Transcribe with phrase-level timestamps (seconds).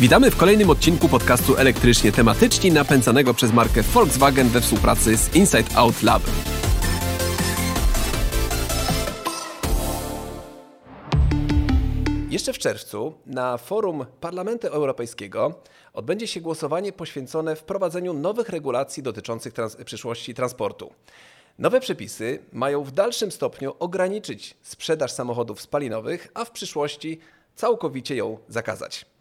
[0.00, 5.76] Witamy w kolejnym odcinku podcastu elektrycznie tematyczni napędzanego przez markę Volkswagen we współpracy z Inside
[5.76, 6.22] Out Lab.
[12.30, 15.54] Jeszcze w czerwcu na forum Parlamentu Europejskiego
[15.92, 20.92] odbędzie się głosowanie poświęcone wprowadzeniu nowych regulacji dotyczących trans przyszłości transportu.
[21.58, 27.18] Nowe przepisy mają w dalszym stopniu ograniczyć sprzedaż samochodów spalinowych, a w przyszłości
[27.54, 29.11] całkowicie ją zakazać.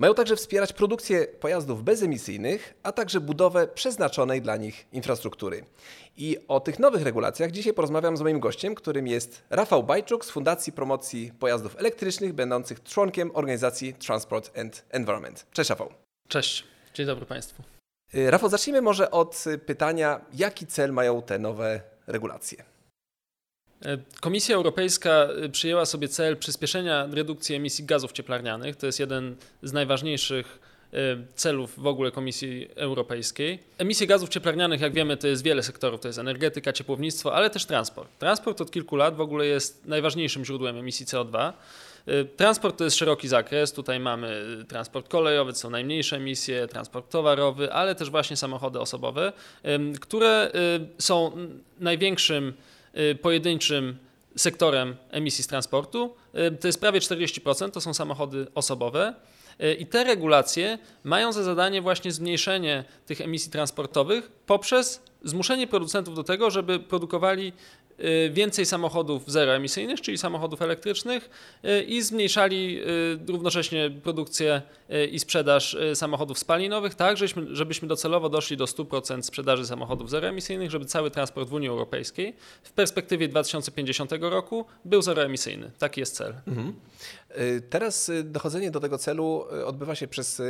[0.00, 5.64] Mają także wspierać produkcję pojazdów bezemisyjnych, a także budowę przeznaczonej dla nich infrastruktury.
[6.16, 10.30] I o tych nowych regulacjach dzisiaj porozmawiam z moim gościem, którym jest Rafał Bajczuk z
[10.30, 15.46] Fundacji Promocji Pojazdów Elektrycznych, będących członkiem organizacji Transport and Environment.
[15.52, 15.92] Cześć Rafał.
[16.28, 16.64] Cześć,
[16.94, 17.62] dzień dobry Państwu.
[18.14, 22.69] Y, Rafał, zacznijmy może od pytania, jaki cel mają te nowe regulacje?
[23.84, 28.76] E, Komisja Europejska e, przyjęła sobie cel przyspieszenia redukcji emisji gazów cieplarnianych.
[28.76, 30.58] To jest jeden z najważniejszych
[30.92, 30.96] e,
[31.34, 33.58] celów w ogóle Komisji Europejskiej.
[33.78, 37.66] Emisje gazów cieplarnianych, jak wiemy, to jest wiele sektorów, to jest energetyka, ciepłownictwo, ale też
[37.66, 38.18] transport.
[38.18, 41.52] Transport od kilku lat w ogóle jest najważniejszym źródłem emisji CO2.
[42.36, 43.72] Transport to jest szeroki zakres.
[43.72, 49.32] Tutaj mamy transport kolejowy, są najmniejsze emisje, transport towarowy, ale też właśnie samochody osobowe,
[50.00, 50.50] które
[50.98, 51.32] są
[51.80, 52.52] największym
[53.22, 53.98] pojedynczym
[54.36, 56.14] sektorem emisji z transportu.
[56.34, 59.14] Y, to jest prawie 40%, to są samochody osobowe.
[59.60, 66.14] Y, I te regulacje mają za zadanie właśnie zmniejszenie tych emisji transportowych poprzez zmuszenie producentów
[66.14, 67.79] do tego, żeby produkowali Y,
[68.30, 71.30] więcej samochodów zeroemisyjnych, czyli samochodów elektrycznych
[71.64, 72.80] y, i zmniejszali
[73.28, 74.62] y, równocześnie produkcję
[75.12, 80.84] i sprzedaż samochodów spalinowych, tak żebyśmy, żebyśmy docelowo doszli do 100% sprzedaży samochodów zeroemisyjnych, żeby
[80.84, 85.70] cały transport w Unii Europejskiej w perspektywie 2050 roku był zeroemisyjny.
[85.78, 86.34] Taki jest cel.
[86.46, 86.74] Mhm.
[87.70, 90.42] Teraz dochodzenie do tego celu odbywa się przez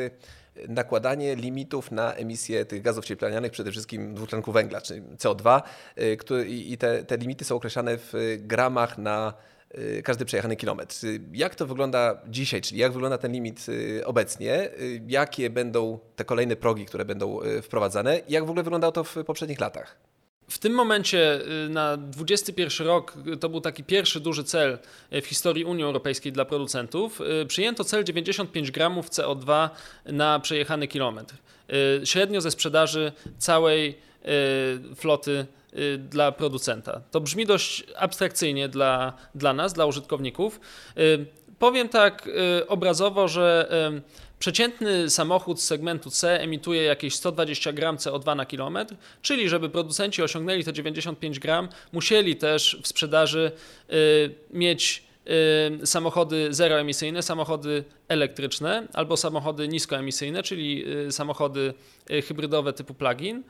[0.69, 5.63] nakładanie limitów na emisję tych gazów cieplarnianych, przede wszystkim dwutlenku węgla, czyli CO2
[5.99, 9.35] y, i te, te limity są określane w gramach na
[9.79, 10.97] y, każdy przejechany kilometr.
[11.33, 14.69] Jak to wygląda dzisiaj, czyli jak wygląda ten limit y, obecnie?
[15.07, 18.21] Jakie będą te kolejne progi, które będą wprowadzane?
[18.29, 20.11] Jak w ogóle wyglądało to w poprzednich latach?
[20.51, 24.79] W tym momencie y, na 21 rok y, to był taki pierwszy duży cel
[25.13, 27.21] y, w historii Unii Europejskiej dla producentów.
[27.49, 29.69] Przyjęto cel 95 gramów CO2
[30.07, 31.35] na przejechany kilometr.
[32.05, 33.99] Średnio ze sprzedaży całej
[34.97, 35.47] floty
[35.99, 37.01] dla producenta.
[37.11, 40.61] To brzmi dość abstrakcyjnie dla, dla nas, dla użytkowników.
[41.59, 42.29] Powiem tak
[42.69, 43.71] obrazowo, że
[44.41, 50.23] Przeciętny samochód z segmentu C emituje jakieś 120 gram CO2 na kilometr, czyli żeby producenci
[50.23, 53.53] osiągnęli te 95 gram, musieli też w sprzedaży
[53.93, 55.05] y, mieć
[55.83, 61.75] y, samochody zeroemisyjne, samochody elektryczne albo samochody niskoemisyjne, czyli y, samochody
[62.11, 63.43] y, hybrydowe typu plug-in, y,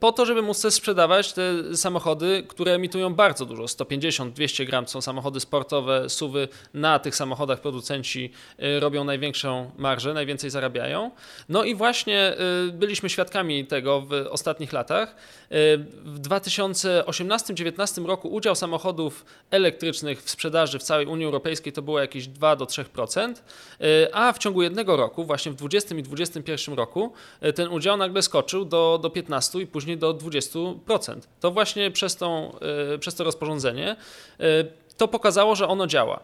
[0.00, 5.40] po to, żeby móc sprzedawać te samochody, które emitują bardzo dużo, 150-200 gram są samochody
[5.40, 8.32] sportowe, suwy, na tych samochodach producenci
[8.80, 11.10] robią największą marżę, najwięcej zarabiają.
[11.48, 12.36] No i właśnie
[12.72, 15.16] byliśmy świadkami tego w ostatnich latach.
[16.04, 22.26] W 2018-2019 roku udział samochodów elektrycznych w sprzedaży w całej Unii Europejskiej to było jakieś
[22.26, 23.34] 2 do 3%.
[23.80, 27.96] E, a w ciągu jednego roku, właśnie w 20 i 21 roku, e, ten udział
[27.96, 31.28] nagle skoczył do, do 15 i później do 20%.
[31.40, 32.52] To właśnie przez, tą,
[32.94, 33.96] e, przez to rozporządzenie
[34.96, 36.20] to pokazało, że ono działa.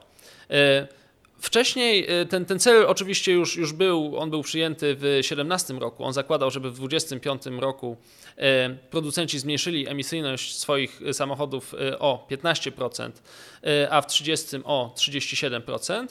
[1.38, 6.04] Wcześniej ten, ten cel oczywiście już, już był, on był przyjęty w 2017 roku.
[6.04, 7.96] On zakładał, żeby w 2025 roku
[8.90, 13.10] producenci zmniejszyli emisyjność swoich samochodów o 15%,
[13.90, 16.06] a w 30 o 37%.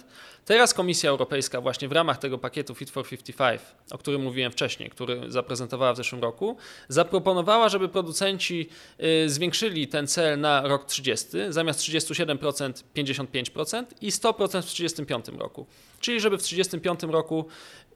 [0.49, 3.61] Teraz Komisja Europejska właśnie w ramach tego pakietu Fit for 55,
[3.91, 8.69] o którym mówiłem wcześniej, który zaprezentowała w zeszłym roku, zaproponowała, żeby producenci
[9.25, 15.65] y, zwiększyli ten cel na rok 30, zamiast 37% 55% i 100% w 35 roku.
[15.99, 17.45] Czyli żeby w 35 roku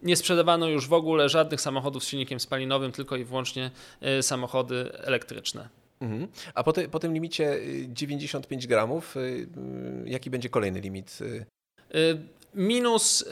[0.01, 3.72] nie sprzedawano już w ogóle żadnych samochodów z silnikiem spalinowym, tylko i wyłącznie
[4.19, 5.69] y, samochody elektryczne.
[6.01, 6.28] Mhm.
[6.54, 9.16] A po, te, po, tym limicie 95 y, gramów,
[10.06, 11.19] jaki będzie kolejny limit?
[12.56, 13.26] Minus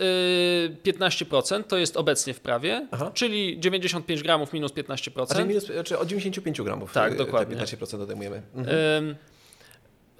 [0.83, 3.11] 15% to jest obecnie w prawie, Aha.
[3.13, 5.25] czyli 95 gramów minus 15%.
[5.29, 7.55] A czyli, minus, czyli od 95 gramów tak, dokładnie.
[7.57, 8.41] 15% odejmujemy.
[8.55, 9.15] Mhm.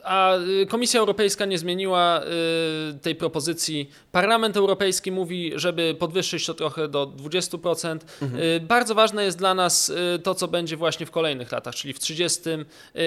[0.03, 3.89] A y, Komisja Europejska nie zmieniła y, tej propozycji.
[4.12, 8.00] Parlament Europejski mówi, żeby podwyższyć to trochę do 20%.
[8.21, 8.44] Mhm.
[8.44, 9.92] Y, bardzo ważne jest dla nas
[10.24, 12.42] to, co będzie właśnie w kolejnych latach, czyli w 30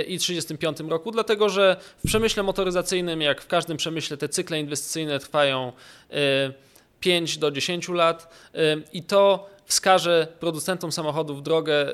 [0.06, 5.18] i 35 roku, dlatego że w przemyśle motoryzacyjnym, jak w każdym przemyśle, te cykle inwestycyjne
[5.18, 5.72] trwają
[7.04, 8.34] 5 do 10 lat
[8.92, 11.86] i to wskaże producentom samochodów drogę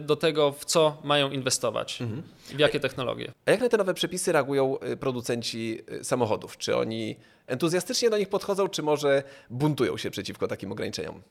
[0.00, 2.22] do tego, w co mają inwestować, mhm.
[2.46, 3.32] w jakie technologie.
[3.46, 6.58] A jak na te nowe przepisy reagują producenci samochodów?
[6.58, 7.16] Czy oni
[7.46, 11.22] entuzjastycznie do nich podchodzą, czy może buntują się przeciwko takim ograniczeniom?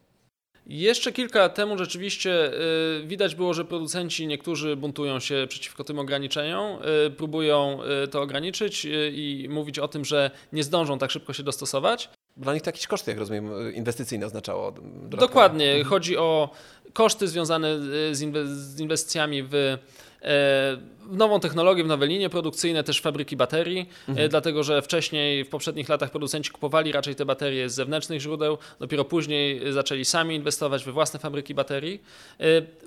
[0.68, 2.54] Jeszcze kilka lat temu rzeczywiście
[3.01, 8.21] y, widać było, że producenci niektórzy buntują się przeciwko tym ograniczeniom, y, próbują y, to
[8.21, 12.10] ograniczyć i mówić o tym, że nie zdążą tak szybko się dostosować.
[12.38, 14.72] Dla nich to jakieś koszty, jak rozumiem, inwestycyjne oznaczało.
[14.72, 15.18] Dodatkowo.
[15.18, 15.68] Dokładnie.
[15.70, 15.86] Mhm.
[15.86, 16.50] Chodzi o
[16.94, 17.80] koszty związane
[18.12, 19.78] z inwestycjami w
[21.06, 24.30] w nową technologię, w nowe linie produkcyjne, też fabryki baterii, mhm.
[24.30, 29.06] dlatego że wcześniej, w poprzednich latach producenci kupowali raczej te baterie z zewnętrznych źródeł, dopiero
[29.06, 32.02] później zaczęli sami inwestować we własne fabryki baterii.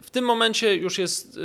[0.03, 1.39] W tym momencie już jest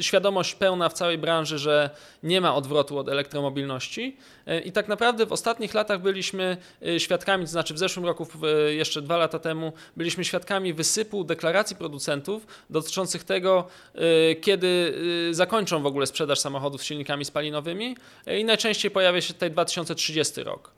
[0.00, 1.90] świadomość pełna w całej branży, że
[2.22, 6.56] nie ma odwrotu od elektromobilności e, i tak naprawdę w ostatnich latach byliśmy
[6.86, 8.26] e, świadkami, to znaczy w zeszłym roku,
[8.68, 14.94] jeszcze dwa lata temu, byliśmy świadkami wysypu deklaracji producentów dotyczących tego, e, kiedy
[15.30, 17.96] zakończą w ogóle sprzedaż samochodów z silnikami spalinowymi
[18.38, 20.70] i najczęściej pojawia się tutaj 2030 rok.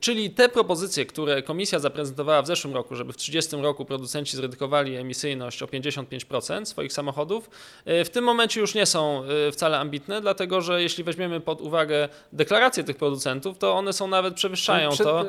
[0.00, 4.96] Czyli te propozycje, które komisja zaprezentowała w zeszłym roku, żeby w 30 roku producenci zredukowali
[4.96, 7.50] emisyjność o 55% swoich samochodów,
[7.84, 11.60] e, w tym momencie już nie są e, wcale ambitne, dlatego że jeśli weźmiemy pod
[11.60, 15.24] uwagę deklaracje tych producentów, to one są nawet przewyższają to, co,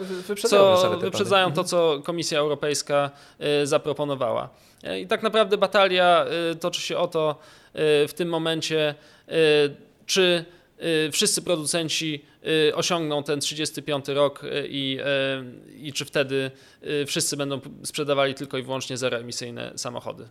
[0.97, 1.67] wyprzedzają to, mhm.
[1.67, 4.49] co Komisja Europejska e, zaproponowała.
[5.01, 6.25] I tak naprawdę batalia
[6.59, 7.35] toczy się o to
[8.07, 8.95] w tym momencie,
[10.05, 10.45] czy
[11.11, 12.25] wszyscy producenci
[12.73, 14.99] osiągną ten 35 rok y, i,
[15.75, 16.51] i czy wtedy
[17.07, 20.29] wszyscy będą sprzedawali tylko i wyłącznie zeroemisyjne samochody.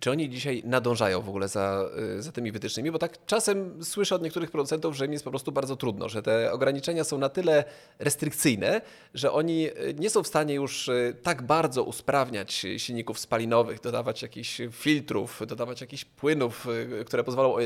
[0.00, 1.88] Czy oni dzisiaj nadążają w ogóle za,
[2.18, 2.90] y, za tymi wytycznymi?
[2.90, 6.22] Bo tak czasem słyszę od niektórych producentów, że im jest po prostu bardzo trudno, że
[6.22, 7.64] te ograniczenia są na tyle
[7.98, 8.80] restrykcyjne,
[9.14, 14.22] że oni y, nie są w stanie już y, tak bardzo usprawniać silników spalinowych, dodawać
[14.22, 16.66] jakichś filtrów, dodawać jakichś płynów,
[17.06, 17.56] które pozwolą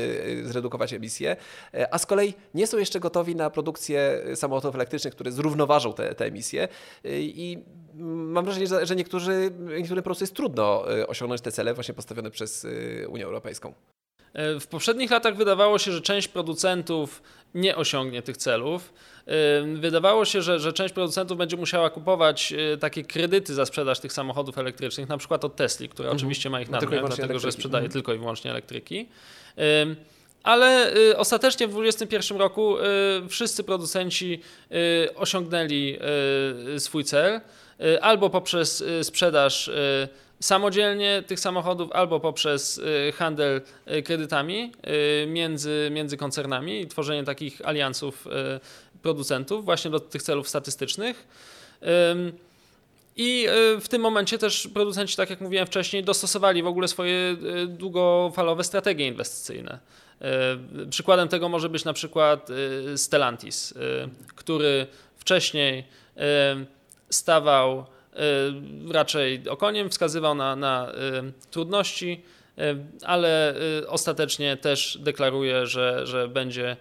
[0.43, 1.35] zredukować emisje,
[1.91, 6.25] a z kolei nie są jeszcze gotowi na produkcję samochodów elektrycznych, które zrównoważą te, te
[6.25, 6.67] emisje.
[7.05, 7.57] I
[8.05, 12.31] mam wrażenie, że, że niektórzy, niektórym po prostu jest trudno osiągnąć te cele właśnie postawione
[12.31, 13.73] przez y, Unię Europejską.
[14.33, 17.21] E, w poprzednich latach wydawało się, że część producentów
[17.55, 18.93] nie osiągnie tych celów.
[19.27, 23.99] E, wydawało się, że, że część producentów będzie musiała kupować e, takie kredyty za sprzedaż
[23.99, 26.17] tych samochodów elektrycznych, na przykład od Tesli, która mhm.
[26.17, 27.39] oczywiście ma ich nadmiar, dlatego elektryki.
[27.39, 27.93] że sprzedaje mhm.
[27.93, 29.09] tylko i wyłącznie elektryki.
[30.43, 32.75] Ale ostatecznie w 2021 roku
[33.29, 34.41] wszyscy producenci
[35.15, 35.97] osiągnęli
[36.77, 37.41] swój cel
[38.01, 39.71] albo poprzez sprzedaż
[40.39, 43.61] samodzielnie tych samochodów albo poprzez y, handel
[43.91, 44.71] y, kredytami
[45.23, 48.27] y, między, między koncernami i tworzenie takich aliansów
[49.01, 51.27] producentów właśnie do tych celów statystycznych.
[53.15, 53.47] I
[53.81, 57.37] w tym momencie też producenci, tak jak mówiłem wcześniej, dostosowali w ogóle swoje
[57.67, 59.79] długofalowe strategie inwestycyjne.
[60.89, 62.49] Przykładem tego może być na przykład
[62.95, 63.73] Stellantis,
[64.35, 64.87] który
[65.17, 65.83] wcześniej
[67.09, 67.85] stawał
[68.19, 72.23] Y, raczej okoniem, wskazywał na, na y, trudności,
[72.57, 72.61] y,
[73.05, 73.55] ale
[73.87, 76.77] ostatecznie też deklaruje, że, że będzie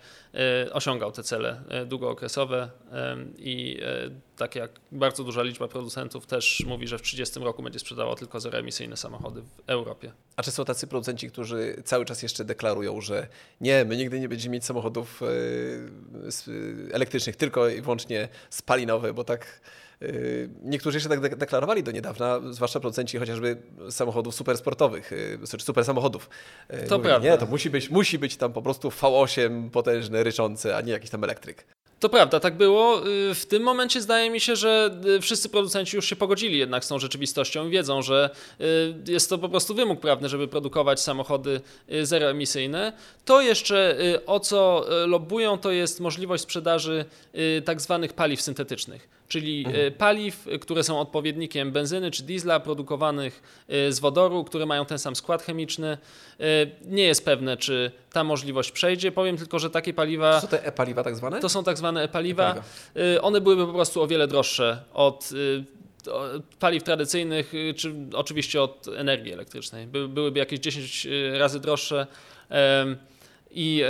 [0.72, 2.70] osiągał te cele długookresowe
[3.38, 3.80] i
[4.36, 8.40] tak jak bardzo duża liczba producentów też mówi, że w 30 roku będzie sprzedawał tylko
[8.40, 10.12] zeroemisyjne samochody w Europie.
[10.36, 13.26] A czy są tacy producenci, którzy cały czas jeszcze deklarują, że
[13.60, 15.20] nie, my nigdy nie będziemy mieć samochodów
[16.92, 19.60] elektrycznych, tylko i wyłącznie spalinowe, bo tak
[20.62, 23.56] niektórzy jeszcze tak deklarowali do niedawna, zwłaszcza producenci chociażby
[23.90, 26.30] samochodów supersportowych, yy, czy super samochodów.
[26.70, 27.28] Yy, to Mówili, prawda.
[27.28, 31.10] Nie, to musi być, musi być tam po prostu V8 potężny, ryczący, a nie jakiś
[31.10, 31.64] tam elektryk.
[32.00, 33.00] To prawda, tak było.
[33.34, 36.98] W tym momencie zdaje mi się, że wszyscy producenci już się pogodzili jednak z tą
[36.98, 38.30] rzeczywistością i wiedzą, że
[39.06, 41.60] jest to po prostu wymóg prawny, żeby produkować samochody
[42.02, 42.92] zeroemisyjne.
[43.24, 47.04] To jeszcze o co lobbują, to jest możliwość sprzedaży
[47.64, 49.86] tak zwanych paliw syntetycznych czyli mhm.
[49.86, 54.98] E, paliw, które są odpowiednikiem benzyny czy diesla produkowanych e, z wodoru, które mają ten
[54.98, 55.88] sam skład chemiczny.
[55.88, 56.46] E,
[56.84, 59.12] nie jest pewne, czy ta możliwość przejdzie.
[59.12, 60.34] Powiem tylko, że takie paliwa.
[60.34, 61.40] To są te e-paliwa tak zwane?
[61.40, 62.54] To są tak zwane e-paliwa.
[62.96, 65.30] E One byłyby po prostu o wiele droższe od
[66.58, 69.86] paliw tradycyjnych, czy oczywiście od energii elektrycznej.
[69.86, 71.08] byłyby jakieś 10
[71.38, 72.06] razy droższe.
[73.50, 73.82] I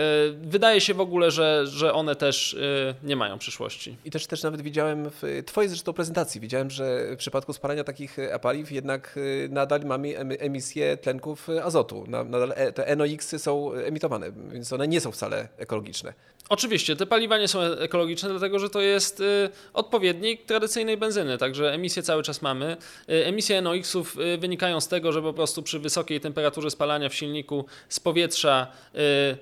[0.42, 2.56] wydaje się w ogóle, że, że one też
[3.02, 3.96] nie mają przyszłości.
[4.04, 8.16] I też, też nawet widziałem w Twojej zresztą prezentacji, widziałem, że w przypadku spalania takich
[8.42, 9.18] paliw jednak
[9.50, 12.04] nadal mamy emisję tlenków azotu.
[12.08, 16.12] Nadal te NOx-y są emitowane, więc one nie są wcale ekologiczne.
[16.48, 21.72] Oczywiście, te paliwa nie są ekologiczne, dlatego że to jest y, odpowiednik tradycyjnej benzyny, także
[21.72, 22.76] emisje cały czas mamy.
[23.10, 27.14] Y, emisje NOx-ów y, wynikają z tego, że po prostu przy wysokiej temperaturze spalania w
[27.14, 28.66] silniku z powietrza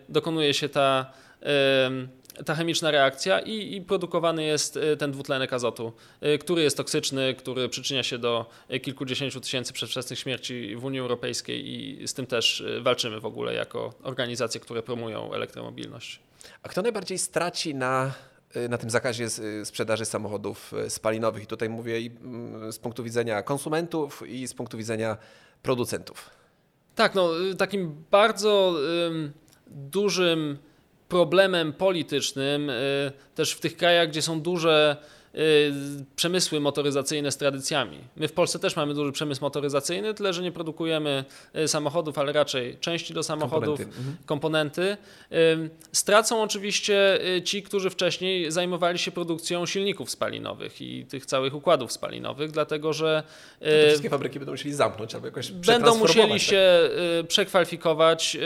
[0.08, 1.12] dokonuje się ta
[2.44, 5.92] ta chemiczna reakcja i, i, produkowany jest ten dwutlenek azotu,
[6.40, 8.46] który jest toksyczny, który przyczynia się do
[8.82, 13.94] kilkudziesięciu tysięcy przedwczesnych śmierci w Unii Europejskiej i z tym też walczymy w ogóle jako
[14.02, 16.20] organizacje, które promują elektromobilność.
[16.62, 18.12] A kto najbardziej straci na,
[18.68, 19.26] na tym zakazie
[19.64, 21.42] sprzedaży samochodów spalinowych?
[21.42, 25.16] I tutaj mówię i mm, z punktu widzenia konsumentów i z punktu widzenia
[25.62, 26.30] producentów.
[26.94, 28.74] Tak, no takim bardzo
[29.66, 30.58] dużym
[31.08, 32.70] problemem politycznym,
[33.34, 34.96] też w tych krajach, gdzie są duże
[35.36, 35.72] Y,
[36.16, 37.98] przemysły motoryzacyjne z tradycjami.
[38.16, 41.24] My w Polsce też mamy duży przemysł motoryzacyjny, tyle że nie produkujemy
[41.56, 43.98] y, samochodów, ale raczej części do samochodów, komponenty.
[43.98, 44.16] Mhm.
[44.26, 44.96] komponenty.
[45.32, 51.92] Y, stracą oczywiście ci, którzy wcześniej zajmowali się produkcją silników spalinowych i tych całych układów
[51.92, 53.22] spalinowych, dlatego że
[53.60, 56.40] te wszystkie fabryki będą musieli zamknąć albo jakoś Będą musieli tak?
[56.40, 56.90] się
[57.28, 58.36] przekwalifikować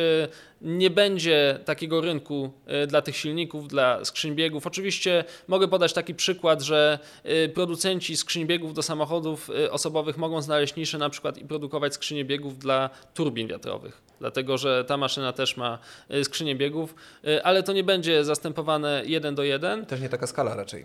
[0.60, 4.66] nie będzie takiego rynku e, dla tych silników, dla skrzyń biegów.
[4.66, 10.42] Oczywiście mogę podać taki przykład, że e, producenci skrzyń biegów do samochodów e, osobowych mogą
[10.42, 15.32] znaleźć niszę na przykład i produkować skrzynie biegów dla turbin wiatrowych dlatego że ta maszyna
[15.32, 15.78] też ma
[16.22, 16.94] skrzynię biegów,
[17.42, 19.86] ale to nie będzie zastępowane jeden do jeden.
[19.86, 20.84] Też nie taka skala raczej.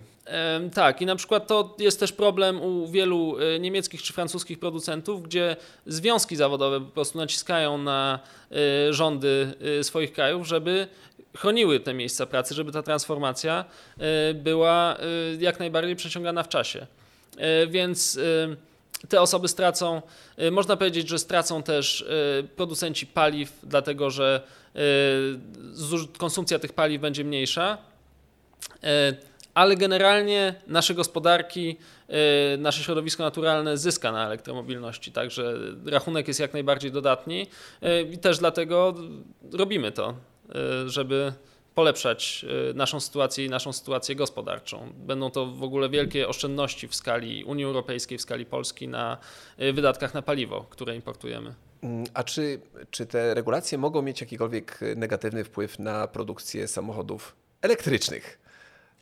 [0.73, 5.55] Tak, i na przykład to jest też problem u wielu niemieckich czy francuskich producentów, gdzie
[5.85, 8.19] związki zawodowe po prostu naciskają na
[8.89, 10.87] rządy swoich krajów, żeby
[11.37, 13.65] chroniły te miejsca pracy, żeby ta transformacja
[14.33, 14.97] była
[15.39, 16.87] jak najbardziej przeciągana w czasie.
[17.67, 18.19] Więc
[19.09, 20.01] te osoby stracą,
[20.51, 22.05] można powiedzieć, że stracą też
[22.55, 24.41] producenci paliw, dlatego że
[26.17, 27.77] konsumpcja tych paliw będzie mniejsza.
[29.55, 31.77] Ale generalnie nasze gospodarki,
[32.53, 35.53] y, nasze środowisko naturalne zyska na elektromobilności, także
[35.85, 37.47] rachunek jest jak najbardziej dodatni
[37.83, 38.95] y, i też dlatego
[39.53, 40.13] robimy to,
[40.85, 41.33] y, żeby
[41.75, 44.93] polepszać naszą sytuację i naszą sytuację gospodarczą.
[44.97, 49.17] Będą to w ogóle wielkie oszczędności w skali Unii Europejskiej, w skali Polski na
[49.73, 51.55] wydatkach na paliwo, które importujemy.
[51.81, 52.59] Mm, a czy,
[52.91, 58.44] czy te regulacje mogą mieć jakikolwiek negatywny wpływ na produkcję samochodów elektrycznych?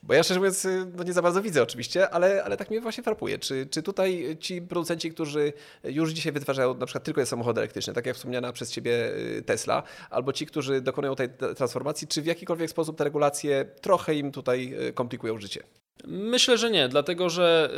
[0.06, 2.80] Bo ja szczerze mówiąc, y, no nie za bardzo widzę oczywiście, ale, ale tak mnie
[2.80, 3.38] właśnie frapuje.
[3.38, 5.52] Czy, czy tutaj ci producenci, którzy
[5.84, 9.82] już dzisiaj wytwarzają na przykład tylko samochody elektryczne, tak jak wspomniana przez Ciebie y, Tesla,
[10.10, 14.74] albo ci, którzy dokonują tej transformacji, czy w jakikolwiek sposób te regulacje trochę im tutaj
[14.88, 15.62] y, komplikują życie?
[16.06, 17.70] Myślę, że nie, dlatego że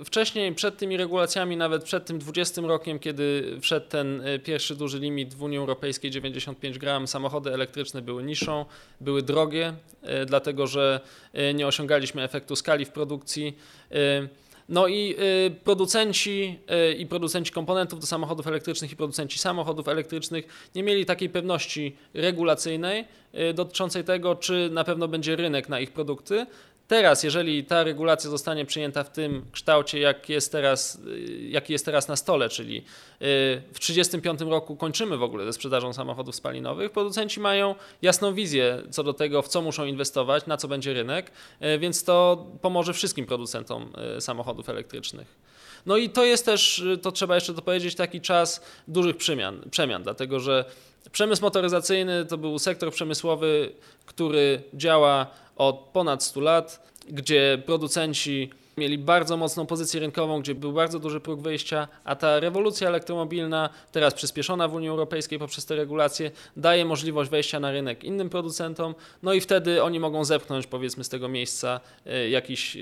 [0.00, 4.76] y, wcześniej, przed tymi regulacjami, nawet przed tym 20 rokiem, kiedy wszedł ten y, pierwszy
[4.76, 8.64] duży limit w Unii Europejskiej 95 gram, samochody elektryczne były niższą,
[9.00, 9.74] były drogie,
[10.22, 11.00] y, dlatego że
[11.54, 13.58] nie osiągaliśmy efektu skali w produkcji.
[14.68, 15.16] No i
[15.64, 16.58] producenci
[16.98, 23.04] i producenci komponentów do samochodów elektrycznych i producenci samochodów elektrycznych nie mieli takiej pewności regulacyjnej
[23.54, 26.46] dotyczącej tego, czy na pewno będzie rynek na ich produkty,
[26.88, 31.00] Teraz, jeżeli ta regulacja zostanie przyjęta w tym kształcie, jak jest teraz,
[31.48, 32.82] jaki jest teraz na stole, czyli y,
[33.72, 39.02] w 1935 roku kończymy w ogóle ze sprzedażą samochodów spalinowych, producenci mają jasną wizję co
[39.02, 41.30] do tego, w co muszą inwestować, na co będzie rynek,
[41.62, 45.53] y, więc to pomoże wszystkim producentom y, samochodów elektrycznych.
[45.86, 50.40] No i to jest też, to trzeba jeszcze dopowiedzieć, taki czas dużych przemian, przemian dlatego
[50.40, 50.64] że
[51.12, 53.72] przemysł motoryzacyjny to był sektor przemysłowy,
[54.06, 55.26] który działa
[55.56, 61.20] od ponad 100 lat, gdzie producenci mieli bardzo mocną pozycję rynkową, gdzie był bardzo duży
[61.20, 66.84] próg wyjścia, a ta rewolucja elektromobilna, teraz przyspieszona w Unii Europejskiej poprzez te regulacje, daje
[66.84, 71.28] możliwość wejścia na rynek innym producentom, no i wtedy oni mogą zepchnąć powiedzmy z tego
[71.28, 72.80] miejsca e, jakichś e,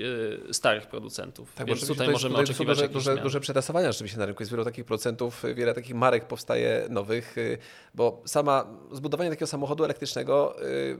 [0.51, 1.53] starych producentów.
[1.55, 4.43] Tak, Więc tutaj możemy tutaj oczekiwać duże, duże, duże przetasowania rzeczywiście na rynku.
[4.43, 7.57] Jest wiele takich producentów, wiele takich marek powstaje nowych, e,
[7.95, 10.55] bo sama zbudowanie takiego samochodu elektrycznego,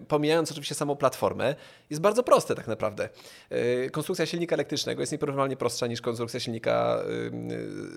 [0.07, 1.55] pomijając oczywiście samą platformę,
[1.89, 3.09] jest bardzo proste tak naprawdę.
[3.91, 6.99] Konstrukcja silnika elektrycznego jest nieporównywalnie prostsza niż konstrukcja silnika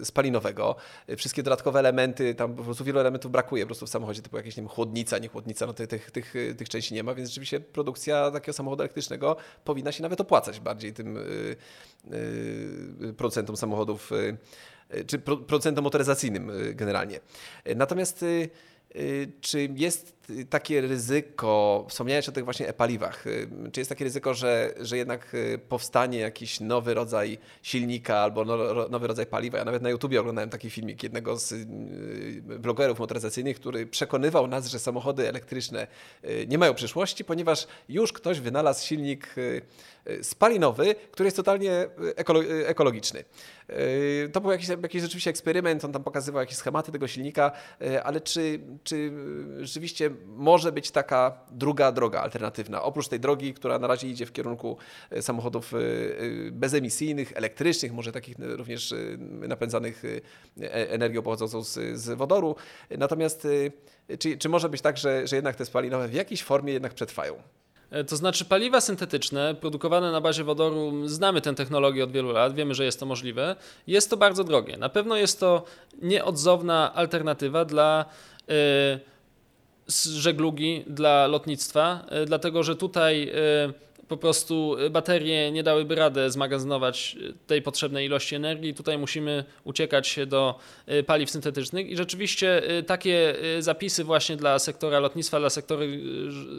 [0.04, 0.76] spalinowego.
[1.16, 4.56] Wszystkie dodatkowe elementy, tam po prostu wielu elementów brakuje po prostu w samochodzie, typu jakieś
[4.56, 7.60] nie wiem, chłodnica, nie chłodnica, no tych, tych, tych, tych części nie ma, więc rzeczywiście
[7.60, 11.56] produkcja takiego samochodu elektrycznego powinna się nawet opłacać bardziej tym y,
[13.02, 17.20] y, producentom samochodów, y, czy producentom motoryzacyjnym generalnie.
[17.76, 18.24] Natomiast
[19.40, 20.15] czy jest
[20.50, 25.34] takie ryzyko, wspomniałeś o tych właśnie e-paliwach, y, czy jest takie ryzyko, że, że jednak
[25.34, 29.58] y, powstanie jakiś nowy rodzaj silnika albo no, nowy rodzaj paliwa?
[29.58, 31.66] Ja nawet na YouTubie oglądałem taki filmik jednego z y,
[32.58, 35.86] blogerów motoryzacyjnych, który przekonywał nas, że samochody elektryczne
[36.48, 39.34] nie mają przyszłości, ponieważ już ktoś wynalazł silnik
[40.22, 41.86] spalinowy, który jest totalnie
[42.66, 43.24] ekologiczny.
[44.32, 47.52] To był jakiś, jakiś rzeczywiście eksperyment, on tam pokazywał jakieś schematy tego silnika,
[48.04, 49.12] ale czy, czy
[49.60, 52.82] rzeczywiście może być taka druga droga alternatywna.
[52.82, 54.76] Oprócz tej drogi, która na razie idzie w kierunku
[55.10, 55.80] e, samochodów e, e,
[56.50, 58.94] bezemisyjnych, elektrycznych, może takich również
[59.48, 60.02] napędzanych
[60.70, 62.56] energią pochodzącą z, z wodoru.
[62.98, 63.48] Natomiast
[64.18, 67.42] czy, czy może być tak, że, że jednak te spalinowe w jakiejś formie jednak przetrwają?
[68.08, 72.74] To znaczy paliwa syntetyczne produkowane na bazie wodoru, znamy tę technologię od wielu lat, wiemy,
[72.74, 73.56] że jest to możliwe.
[73.86, 74.76] Jest to bardzo drogie.
[74.76, 75.64] Na pewno jest to
[76.02, 78.04] nieodzowna alternatywa dla
[78.48, 78.54] yy,
[79.86, 86.30] z żeglugi dla lotnictwa, e, dlatego że tutaj e, po prostu baterie nie dałyby rady
[86.30, 88.74] zmagazynować e, tej potrzebnej ilości energii.
[88.74, 90.58] Tutaj musimy uciekać się do
[91.06, 96.00] paliw syntetycznych i rzeczywiście takie zapisy właśnie dla sektora lotnictwa, dla sektory,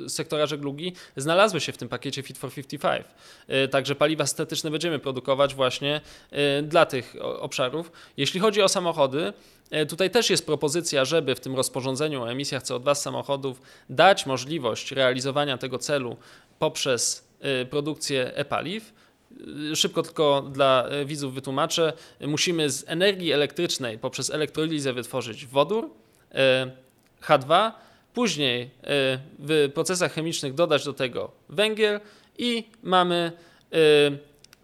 [0.07, 3.05] sektora żeglugi znalazły się w tym pakiecie Fit for 55.
[3.71, 6.01] Także paliwa syntetyczne będziemy produkować właśnie
[6.63, 7.91] dla tych obszarów.
[8.17, 9.33] Jeśli chodzi o samochody,
[9.87, 14.91] tutaj też jest propozycja, żeby w tym rozporządzeniu o emisjach CO2 z samochodów dać możliwość
[14.91, 16.17] realizowania tego celu
[16.59, 18.93] poprzez e, produkcję e-paliw.
[19.71, 21.93] E, szybko tylko dla widzów wytłumaczę.
[22.21, 25.89] Musimy z energii elektrycznej poprzez elektrolizę wytworzyć wodór,
[27.21, 27.71] H2,
[28.13, 28.69] później
[29.39, 31.99] w procesach chemicznych dodać do tego węgiel
[32.37, 33.31] i mamy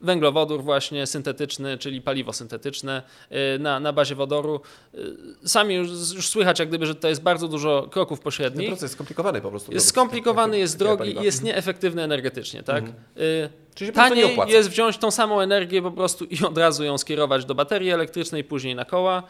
[0.04, 4.62] węglowodór właśnie syntetyczny, czyli paliwo syntetyczne y, na, na bazie wodoru.
[4.96, 8.68] Y, sami już, już słychać jak gdyby, że to jest bardzo dużo kroków pośrednich.
[8.68, 9.74] Ten proces jest skomplikowany po prostu.
[9.74, 12.64] Jest skomplikowany, jest drogi i jest nieefektywny energetycznie.
[12.64, 12.84] Tak?
[12.84, 13.04] Mhm.
[13.18, 17.46] Y, czyli Taniej jest wziąć tą samą energię po prostu i od razu ją skierować
[17.46, 19.24] do baterii elektrycznej, później na koła.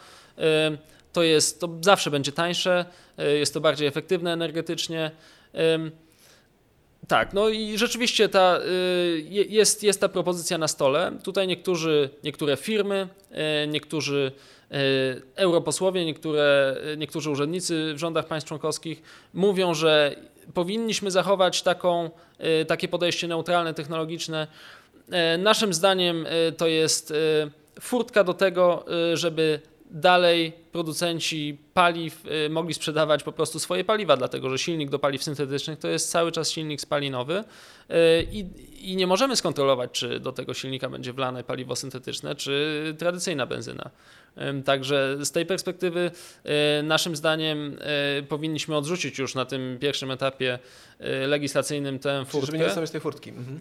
[1.13, 2.85] To jest, to zawsze będzie tańsze,
[3.39, 5.11] jest to bardziej efektywne energetycznie.
[7.07, 11.12] Tak, no i rzeczywiście ta, y, jest, jest ta propozycja na stole.
[11.24, 13.07] Tutaj niektórzy, niektóre firmy,
[13.63, 14.31] y, niektórzy
[14.72, 14.75] y,
[15.36, 19.01] europosłowie, niektóre, niektórzy urzędnicy w rządach państw członkowskich
[19.34, 20.15] mówią, że
[20.54, 22.10] powinniśmy zachować taką,
[22.67, 24.47] takie podejście neutralne, technologiczne.
[25.38, 26.25] Naszym zdaniem
[26.58, 27.13] to jest
[27.80, 29.60] furtka do tego, żeby
[29.91, 35.23] dalej producenci paliw y, mogli sprzedawać po prostu swoje paliwa, dlatego że silnik do paliw
[35.23, 37.43] syntetycznych to jest cały czas silnik spalinowy y,
[38.31, 38.45] i,
[38.91, 43.89] i nie możemy skontrolować, czy do tego silnika będzie wlane paliwo syntetyczne, czy tradycyjna benzyna.
[44.65, 46.12] Także z tej perspektywy
[46.79, 47.77] y, naszym zdaniem
[48.29, 50.59] powinniśmy odrzucić już na tym pierwszym etapie
[51.27, 52.45] legislacyjnym tę furtkę.
[52.45, 53.29] Żeby nie zostawiać tej furtki.
[53.29, 53.59] Mhm.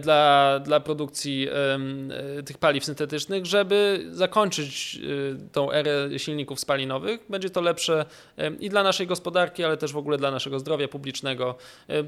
[0.00, 1.48] Dla, dla produkcji
[2.46, 5.00] tych paliw syntetycznych, żeby zakończyć
[5.52, 7.20] tą erę silników silników spalinowych.
[7.28, 8.06] Będzie to lepsze
[8.60, 11.56] i dla naszej gospodarki, ale też w ogóle dla naszego zdrowia publicznego.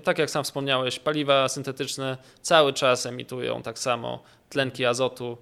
[0.04, 5.38] Tak jak sam wspomniałeś, paliwa syntetyczne cały czas emitują tak samo tlenki azotu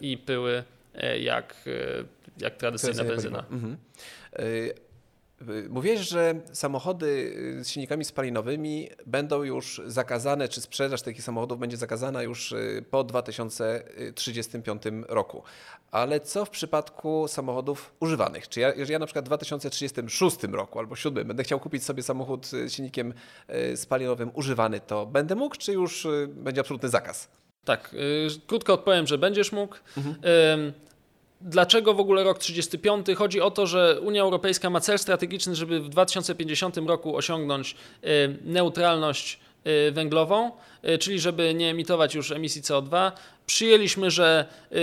[0.00, 0.64] i pyły
[0.94, 2.04] e, jak, e,
[2.38, 3.44] jak tradycyjna benzyna.
[3.50, 3.76] Mhm.
[5.48, 7.06] E, Mówiłeś, że samochody
[7.60, 12.84] y, z silnikami spalinowymi będą już zakazane, czy sprzedaż takich samochodów będzie zakazana już y,
[12.90, 15.42] po 2035 roku.
[15.90, 18.48] Ale co w przypadku samochodów używanych?
[18.48, 22.02] Czy ja, jeżeli ja na przykład w 2036 roku albo 2007 będę chciał kupić sobie
[22.02, 23.14] samochód z silnikiem
[23.72, 27.28] y, spalinowym używany, to będę mógł, czy już będzie absolutny zakaz?
[27.64, 27.94] Tak,
[28.46, 29.76] krótko odpowiem, że będziesz mógł.
[29.96, 30.16] Mhm.
[31.44, 33.06] Dlaczego w ogóle rok 35?
[33.16, 38.08] Chodzi o to, że Unia Europejska ma cel strategiczny, żeby w 2050 roku osiągnąć y,
[38.44, 39.40] neutralność
[39.88, 40.50] y, węglową,
[40.88, 43.12] y, czyli żeby nie emitować już emisji CO2.
[43.46, 44.76] Przyjęliśmy, że y,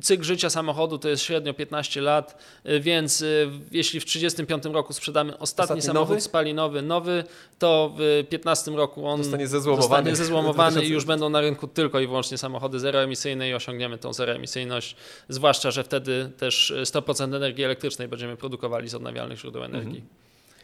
[0.00, 4.92] cykl życia samochodu to jest średnio 15 lat, y, więc y, jeśli w 1935 roku
[4.92, 6.20] sprzedamy ostatni, ostatni samochód nowy?
[6.20, 7.24] spalinowy, nowy,
[7.58, 12.00] to w 15 roku on zostanie zezłomowany, zostanie zezłomowany i już będą na rynku tylko
[12.00, 14.96] i wyłącznie samochody zeroemisyjne i osiągniemy tą zeroemisyjność,
[15.28, 20.08] zwłaszcza, że wtedy też 100% energii elektrycznej będziemy produkowali z odnawialnych źródeł energii, mhm.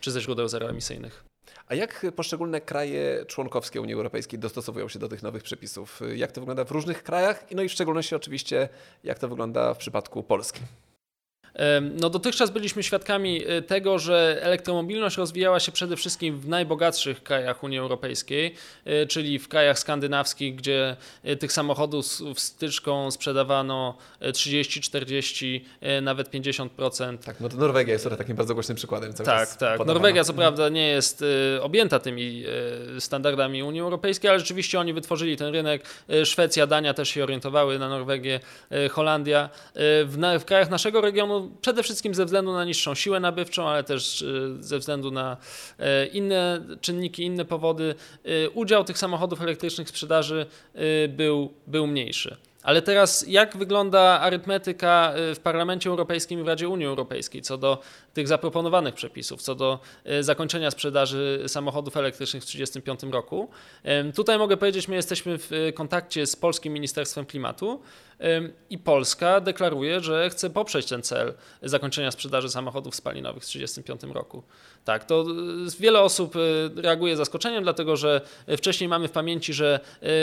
[0.01, 1.36] czy ze źródeł zeroemisyjnych.
[1.69, 6.01] A jak poszczególne kraje członkowskie Unii Europejskiej dostosowują się do tych nowych przepisów?
[6.15, 7.45] Jak to wygląda w różnych krajach?
[7.51, 8.69] No i w szczególności oczywiście,
[9.05, 10.61] jak to wygląda w przypadku Polski?
[11.83, 17.79] No dotychczas byliśmy świadkami tego, że elektromobilność rozwijała się przede wszystkim w najbogatszych krajach Unii
[17.79, 18.55] Europejskiej,
[19.09, 20.97] czyli w krajach skandynawskich, gdzie
[21.41, 23.95] tych samochodów w styczką sprzedawano
[24.35, 25.65] 30, 40,
[26.03, 27.19] nawet 50%.
[27.19, 29.13] Tak, no to Norwegia jest takim bardzo głośnym przykładem.
[29.15, 29.87] tak, tak.
[29.87, 31.25] Norwegia co prawda nie jest
[31.61, 32.45] objęta tymi
[32.99, 35.83] standardami Unii Europejskiej, ale rzeczywiście oni wytworzyli ten rynek.
[36.25, 38.41] Szwecja, Dania też się orientowały na Norwegię,
[38.91, 39.51] Holandia.
[40.05, 43.85] W, na, w krajach naszego regionu przede wszystkim ze względu na niższą siłę nabywczą, ale
[43.85, 44.25] też
[44.61, 45.37] ze względu na
[46.13, 47.95] inne czynniki, inne powody,
[48.55, 50.47] udział tych samochodów elektrycznych w sprzedaży
[51.09, 52.37] był, był mniejszy.
[52.63, 57.79] Ale teraz jak wygląda arytmetyka w Parlamencie Europejskim i w Radzie Unii Europejskiej co do
[58.17, 59.79] tych zaproponowanych przepisów, co do
[60.11, 63.49] y, zakończenia sprzedaży samochodów elektrycznych w 1935 roku?
[64.15, 67.81] Tutaj mogę powiedzieć, my jesteśmy w y, kontakcie z Polskim Ministerstwem Klimatu
[68.71, 74.43] i Polska deklaruje, że chce poprzeć ten cel zakończenia sprzedaży samochodów spalinowych w 1935 roku.
[74.85, 75.25] Tak, to
[75.81, 76.35] wiele osób
[76.77, 78.21] reaguje zaskoczeniem, dlatego że
[78.57, 79.81] wcześniej mamy w pamięci, że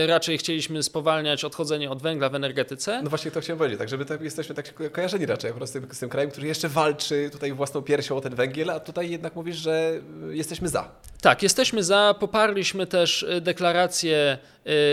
[0.08, 3.02] raczej chcieliśmy spowalniać odchodzenie od węgla w energetyce.
[3.04, 6.00] No właśnie to chciałem powiedzieć, tak, żeby tak, jesteśmy tak kojarzeni raczej po prostu z
[6.00, 9.56] tym krajem, który jeszcze walczy tutaj własną piersią o ten węgiel, a tutaj jednak mówisz,
[9.56, 9.92] że
[10.30, 10.92] jesteśmy za.
[11.22, 12.16] Tak, jesteśmy za.
[12.20, 14.38] Poparliśmy też y, deklarację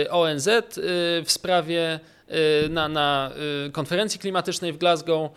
[0.05, 0.61] y, ONZ y,
[1.25, 1.99] w sprawie
[2.69, 3.31] na, na
[3.71, 5.31] konferencji klimatycznej w Glasgow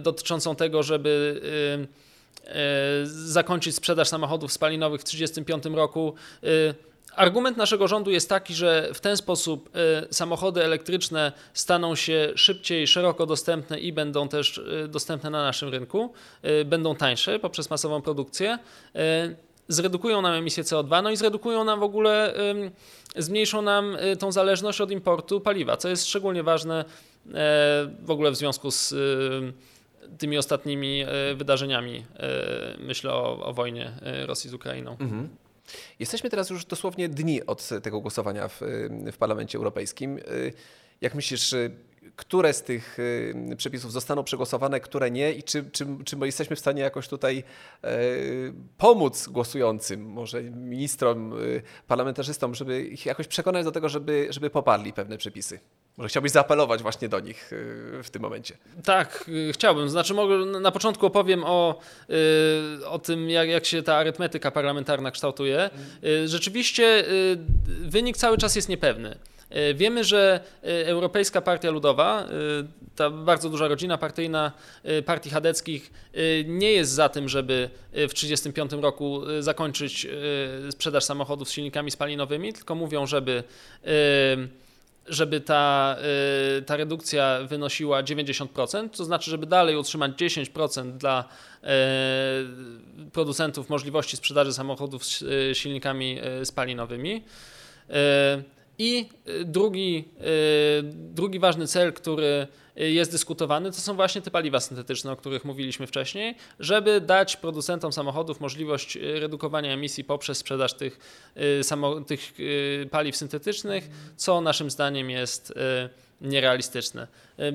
[0.00, 1.40] dotyczącą tego, żeby
[3.04, 6.14] zakończyć sprzedaż samochodów spalinowych w 1935 roku.
[7.18, 9.76] Argument naszego rządu jest taki, że w ten sposób
[10.10, 15.68] y, samochody elektryczne staną się szybciej, szeroko dostępne i będą też y, dostępne na naszym
[15.68, 16.12] rynku,
[16.44, 18.58] y, będą tańsze poprzez masową produkcję,
[19.68, 22.34] zredukują nam emisję CO2, no i zredukują nam w ogóle,
[23.16, 26.84] zmniejszą nam tą zależność od importu paliwa, co jest szczególnie ważne
[28.02, 28.94] w ogóle w związku z
[30.18, 31.04] tymi ostatnimi
[31.36, 32.04] wydarzeniami,
[32.78, 33.92] myślę o, o wojnie
[34.26, 34.96] Rosji z Ukrainą.
[35.00, 35.28] Mhm.
[35.98, 38.60] Jesteśmy teraz już dosłownie dni od tego głosowania w,
[39.12, 40.18] w Parlamencie Europejskim.
[41.00, 41.54] Jak myślisz,
[42.16, 42.98] które z tych
[43.56, 47.44] przepisów zostaną przegłosowane, które nie i czy, czy, czy jesteśmy w stanie jakoś tutaj
[48.78, 51.34] pomóc głosującym, może ministrom,
[51.86, 55.60] parlamentarzystom, żeby ich jakoś przekonać do tego, żeby, żeby poparli pewne przepisy?
[55.98, 58.56] Może chciałbyś zaapelować właśnie do nich y, w tym momencie.
[58.84, 59.88] Tak, y, chciałbym.
[59.88, 60.14] Znaczy,
[60.60, 61.78] na początku opowiem o,
[62.80, 65.70] y, o tym, jak, jak się ta arytmetyka parlamentarna kształtuje.
[66.26, 67.04] Rzeczywiście
[67.66, 69.18] wynik cały czas jest niepewny.
[69.74, 72.26] Wiemy, że Europejska Partia Ludowa,
[72.96, 74.52] ta bardzo duża rodzina partyjna
[75.06, 75.92] partii chadeckich,
[76.44, 80.06] nie jest za tym, żeby w 1935 roku zakończyć
[80.70, 83.42] sprzedaż samochodów z silnikami spalinowymi, tylko mówią, żeby
[85.08, 85.96] żeby ta,
[86.58, 91.24] y, ta redukcja wynosiła 90%, to znaczy, żeby dalej utrzymać 10% dla
[91.64, 97.24] y, producentów możliwości sprzedaży samochodów z y, silnikami spalinowymi.
[98.78, 99.08] I
[99.44, 100.04] drugi,
[100.90, 102.46] drugi ważny cel, który
[102.78, 107.92] jest dyskutowany, to są właśnie te paliwa syntetyczne, o których mówiliśmy wcześniej, żeby dać producentom
[107.92, 110.98] samochodów możliwość y, redukowania emisji poprzez sprzedaż tych,
[111.36, 115.52] y, tych y, paliw syntetycznych, co naszym zdaniem jest
[116.20, 117.06] nierealistyczne.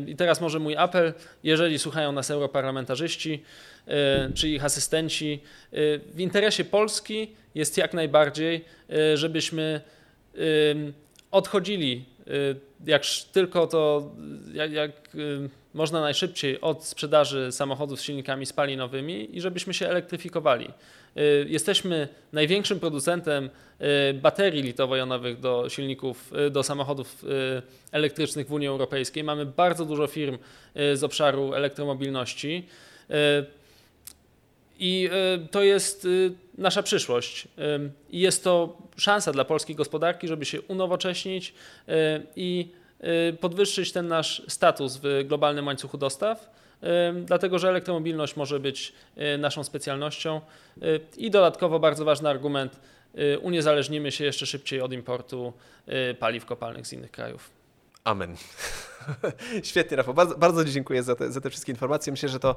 [0.08, 3.44] I teraz może mój apel, jeżeli słuchają nas europarlamentarzyści
[4.36, 5.40] czy ich asystenci,
[6.14, 8.66] w interesie Polski jest jak najbardziej,
[9.16, 9.82] żebyśmy
[11.34, 14.12] odchodzili Y, jak tylko to,
[14.54, 20.70] jak, jak, y, można najszybciej od sprzedaży samochodów z silnikami spalinowymi i żebyśmy się elektryfikowali.
[21.18, 23.50] Y, jesteśmy największym producentem
[24.22, 27.26] baterii litowo-jonowych do silników, do samochodów
[27.92, 29.24] elektrycznych w Unii Europejskiej.
[29.24, 30.38] Mamy bardzo dużo firm
[30.76, 32.68] z obszaru elektromobilności.
[34.84, 36.08] I e, to jest e,
[36.58, 37.48] nasza przyszłość.
[37.58, 41.54] E, I jest to szansa dla polskiej gospodarki, żeby się unowocześnić
[42.36, 42.70] i
[43.40, 46.50] podwyższyć ten nasz status w globalnym łańcuchu dostaw,
[47.26, 48.94] dlatego że elektromobilność może być
[49.38, 50.42] naszą specjalnością.
[51.18, 52.80] I dodatkowo bardzo ważny argument,
[53.42, 55.54] uniezależnimy się jeszcze szybciej od importu
[56.20, 57.50] paliw kopalnych z innych krajów.
[58.04, 58.36] Amen.
[59.64, 60.14] Świetnie, Rafał.
[60.14, 62.12] Bardzo, bardzo dziękuję za te, za te wszystkie informacje.
[62.12, 62.56] Myślę, że to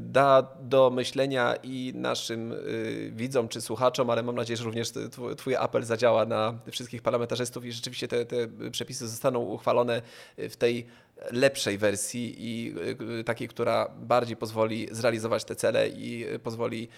[0.00, 4.92] da do myślenia i naszym y, widzom czy słuchaczom, ale mam nadzieję, że również
[5.36, 8.36] twój, apel zadziała na wszystkich parlamentarzystów i rzeczywiście te, te
[8.70, 10.02] przepisy zostaną uchwalone
[10.38, 10.86] w tej
[11.30, 12.74] lepszej wersji i
[13.20, 16.88] y, takiej, która bardziej pozwoli zrealizować te cele i y, pozwoli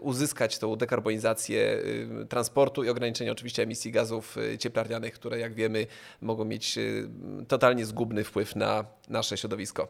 [0.00, 1.82] uzyskać tą dekarbonizację
[2.28, 5.86] transportu i ograniczenie oczywiście emisji gazów cieplarnianych, które jak wiemy
[6.20, 6.78] mogą mieć
[7.62, 9.88] totalnie zgubny wpływ na nasze środowisko.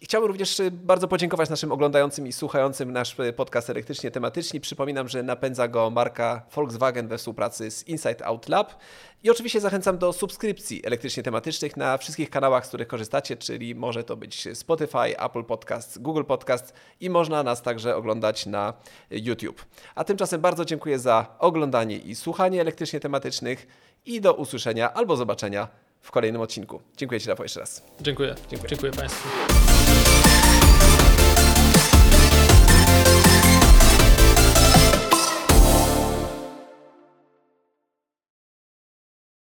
[0.00, 4.60] I chciałbym również bardzo podziękować naszym oglądającym i słuchającym nasz podcast elektrycznie tematyczni.
[4.60, 8.74] Przypominam, że napędza go marka Volkswagen we współpracy z Inside Out Lab.
[9.22, 14.04] I oczywiście zachęcam do subskrypcji elektrycznie tematycznych na wszystkich kanałach, z których korzystacie, czyli może
[14.04, 18.72] to być Spotify, Apple Podcast, Google Podcast i można nas także oglądać na
[19.10, 19.66] YouTube.
[19.94, 23.66] A tymczasem bardzo dziękuję za oglądanie i słuchanie elektrycznie tematycznych
[24.06, 26.80] i do usłyszenia albo zobaczenia w kolejnym odcinku.
[26.96, 27.82] Dziękuję Ci, Rafał, jeszcze raz.
[28.00, 28.34] Dziękuję.
[28.50, 29.63] Dziękuję, Dziękuję Państwu.